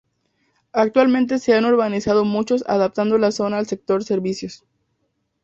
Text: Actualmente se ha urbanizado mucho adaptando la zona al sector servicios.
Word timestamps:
Actualmente 0.73 1.37
se 1.37 1.53
ha 1.55 1.59
urbanizado 1.59 2.25
mucho 2.25 2.55
adaptando 2.65 3.19
la 3.19 3.29
zona 3.31 3.59
al 3.59 3.67
sector 3.67 4.03
servicios. 4.03 4.63